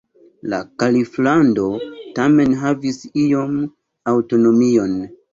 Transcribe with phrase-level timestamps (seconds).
[0.51, 1.65] La kaliflando
[2.19, 3.53] tamen havis iom
[4.13, 4.97] aŭtonomion.